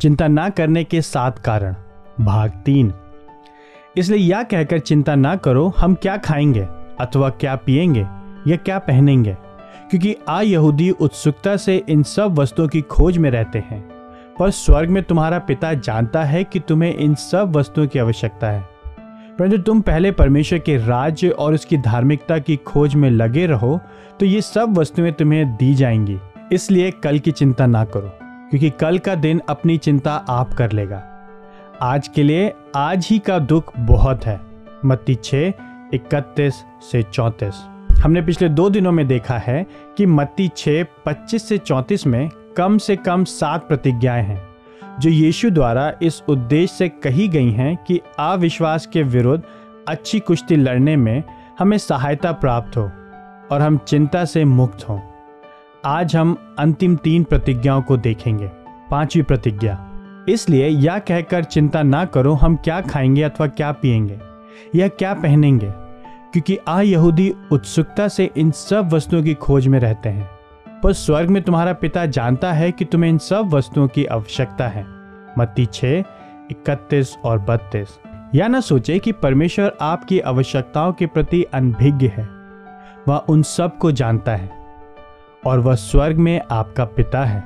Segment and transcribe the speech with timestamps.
[0.00, 1.74] चिंता ना करने के सात कारण।
[2.20, 2.94] भाग तीन।
[3.96, 6.60] इसलिए यह कहकर चिंता ना करो, हम क्या खाएँगे,
[7.00, 8.00] अथवा क्या पिएँगे,
[8.50, 9.36] या क्या पहनेंगे?
[9.90, 13.80] क्योंकि आ यहूदी उत्सुकता से इन सब वस्तुओं की खोज में रहते हैं।
[14.38, 18.68] पर स्वर्ग में तुम्हारा पिता जानता है कि तुम्हें इन सब वस्तुओं की आवश्यकता है।
[19.38, 23.80] परंतु तुम पहले परमेश्वर के राज्य और उसकी धार्मिकता की खोज में लगे रहो
[24.20, 26.18] तो ये सब वस्तुएँ तुम्हें दी जाएँगी।
[26.52, 28.17] इसलिए कल की चिंता ना करो।
[28.50, 31.02] क्योंकि कल का दिन अपनी चिंता आप कर लेगा।
[31.82, 34.40] आज के लिए आज ही का दुख बहुत है।
[34.84, 35.52] मत्ती छः
[35.94, 36.54] इकतीस
[36.92, 37.54] से चौंतीस।
[38.04, 39.66] हमने पिछले दो दिनों में देखा है
[39.96, 44.42] कि मत्ती छः पच्चीस से चौंतीस में कम से कम सात प्रतिज्ञाएँ हैं,
[45.00, 49.44] जो यीशु द्वारा इस उद्देश्य से कही गई हैं कि अविश्वास के विरुद्ध
[49.88, 51.22] अच्छी कुश्ती लड़ने में
[51.58, 52.90] हमें सहायता प्राप्त हो
[53.52, 55.00] और हम चिंता से मुक्त हों।
[55.88, 58.46] आज हम अंतिम तीन प्रतिज्ञाओं को देखेंगे।
[58.90, 59.88] पांचवी प्रतिज्ञा,
[60.28, 64.18] इसलिए यह कहकर चिंता ना करो हम क्या खाएँगे अथवा क्या पिएँगे
[64.74, 65.70] या क्या पहनेंगे,
[66.32, 70.30] क्योंकि आ यहूदी उत्सुकता से इन सब वस्तुओं की खोज में रहते हैं।
[70.82, 74.86] पर स्वर्ग में तुम्हारा पिता जानता है कि तुम्हें इन सब वस्तुओं की आवश्यकता है।
[75.38, 75.98] मत्ती छः,
[76.50, 77.98] इकतीस और बत्तीस।
[78.34, 82.28] या ना सोचे कि परमेश्वर आपकी आवश्यकताओं के प्रति अनभिज्ञ है।
[83.08, 84.58] वह उन सबको जानता है।
[85.48, 87.44] और वह स्वर्ग में आपका पिता है।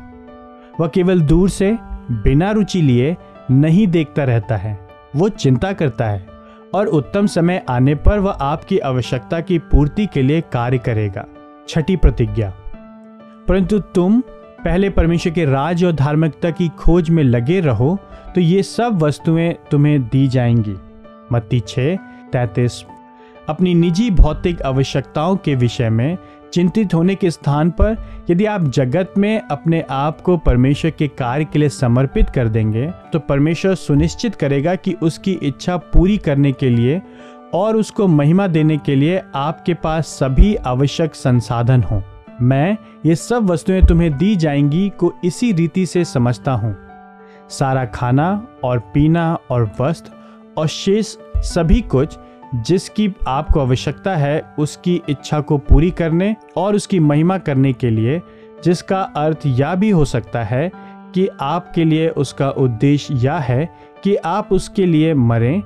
[0.80, 1.78] वह केवल दूर से
[2.10, 3.16] बिना रुचि लिए
[3.50, 6.26] नहीं देखता रहता है, वो चिंता करता है
[6.74, 11.24] और उत्तम समय आने पर वह आपकी आवश्यकता की पूर्ति के लिए कार्य करेगा।
[11.68, 12.50] छठी प्रतिज्ञा।
[13.48, 14.20] परंतु तुम
[14.64, 17.98] पहले परमेश्वर के राज और धार्मिकता की खोज में लगे रहो
[18.34, 20.76] तो ये सब वस्तुएँ तुम्हें दी जाएँगी।
[21.32, 21.96] मत्ती छः,
[22.32, 22.84] तैतीस।
[23.48, 26.18] अपनी निजी भौतिक आवश्यकताओं के विषय में
[26.52, 27.96] चिंतित होने के स्थान पर
[28.30, 32.90] यदि आप जगत में अपने आप को परमेश्वर के कार्य के लिए समर्पित कर देंगे
[33.12, 37.02] तो परमेश्वर सुनिश्चित करेगा कि उसकी इच्छा पूरी करने के लिए
[37.54, 42.02] और उसको महिमा देने के लिए आपके पास सभी आवश्यक संसाधन हों।
[42.42, 42.76] मैं
[43.06, 46.76] ये सब वस्तुएँ तुम्हें दी जाएँगी को इसी रीति से समझता हूँ।
[47.50, 50.12] सारा खाना और पीना और वस्त्र
[50.56, 52.18] और शेष सभी कुछ
[52.54, 58.22] जिसकी आपको आवश्यकता है, उसकी इच्छा को पूरी करने और उसकी महिमा करने के लिए,
[58.64, 60.72] जिसका अर्थ यह भी हो सकता है
[61.14, 65.60] कि आपके लिए उसका उद्देश्य यह है कि आप उसके लिए मरें,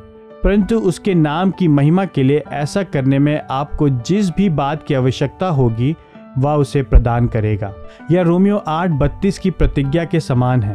[0.45, 4.95] परंतु उसके नाम की महिमा के लिए ऐसा करने में आपको जिस भी बात की
[4.95, 5.97] आवश्यकता होगी,
[6.39, 7.75] वह उसे प्रदान करेगा।
[8.11, 10.75] यह रोमियो आठ बत्तीस की प्रतिज्ञा के समान है।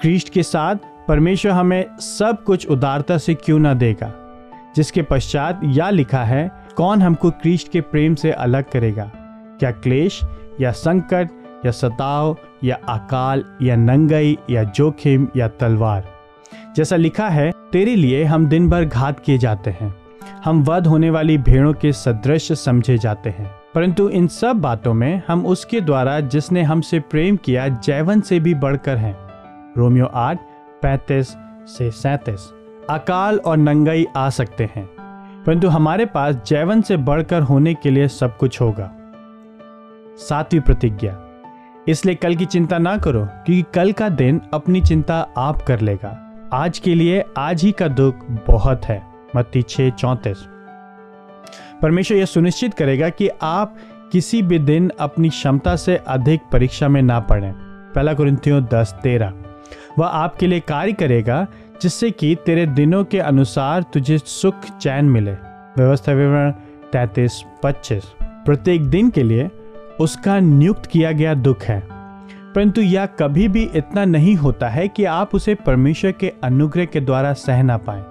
[0.00, 0.76] क्रिस्ट के साथ
[1.08, 4.27] परमेश्वर हमें सब कुछ उदारता से क्यों ना देगा?
[4.76, 9.10] जिसके पश्चात या लिखा है, कौन हमको क्रिस्ट के प्रेम से अलग करेगा?
[9.60, 10.20] क्या क्लेश,
[10.60, 11.30] या संकट,
[11.66, 16.04] या सताव, या अकाल, या नंगई, या जोखिम, या तलवार?
[16.76, 19.94] जैसा लिखा है, तेरे लिए हम दिन भर घात किए जाते हैं।
[20.44, 25.22] हम वध होने वाली भेड़ों के सदृश समझे जाते हैं। परंतु इन सब बातों में
[25.28, 29.16] हम उसके द्वारा जिसने हमसे प्रेम किया, जैवन से भी बढ़कर हैं।
[29.76, 30.38] रोमियो आठ,
[30.82, 31.36] पैंतीस
[31.66, 32.57] से सैतीस।
[32.90, 34.86] अकाल और नंगाई आ सकते हैं,
[35.46, 38.90] परंतु हमारे पास जैवन से बढ़कर होने के लिए सब कुछ होगा।
[40.18, 41.16] सातवीं प्रतिज्ञा।
[41.88, 46.16] इसलिए कल की चिंता ना करो, क्योंकि कल का दिन अपनी चिंता आप कर लेगा।
[46.52, 48.14] आज के लिए आज ही का दुख
[48.46, 49.02] बहुत है।
[49.36, 50.46] मत्ती छः चौंतीस।
[51.82, 53.76] परमेश्वर यह सुनिश्चित करेगा कि आप
[54.12, 57.52] किसी भी दिन अपनी क्षमता से अधिक परीक्षा में ना पड़ें।
[57.94, 59.34] पहला कुरिंथियों दस तेरह।
[59.98, 61.46] वह आपके लिए कार्य करेगा
[61.82, 65.32] जिससे कि तेरे दिनों के अनुसार तुझे सुख चैन मिले।
[65.76, 66.50] व्यवस्था विवरण
[66.92, 69.50] तैतीस, पच्चीस। प्रत्येक दिन के लिए
[70.00, 71.80] उसका नियुक्त किया गया दुख है।
[72.54, 77.00] परंतु यह कभी भी इतना नहीं होता है कि आप उसे परमेश्वर के अनुग्रह के
[77.00, 78.02] द्वारा सह ना पाए।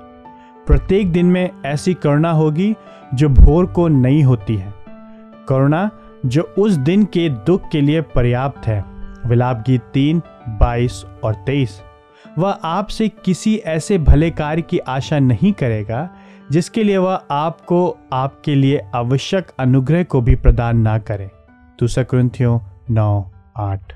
[0.67, 2.75] प्रत्येक दिन में ऐसी करुणा होगी
[3.13, 4.73] जो भोर को नहीं होती है।
[5.49, 5.91] करुणा
[6.25, 8.85] जो उस दिन के दुख के लिए पर्याप्त है।
[9.25, 11.81] विलाप गीत तीन, बाईस और तेईस।
[12.37, 16.09] वह आपसे किसी ऐसे भले कार्य की आशा नहीं करेगा,
[16.51, 21.31] जिसके लिए वह आपको आपके लिए आवश्यक अनुग्रह को भी प्रदान ना करे।
[21.79, 22.59] दूसरा क्रंथियों
[22.91, 23.93] नौ, आठ।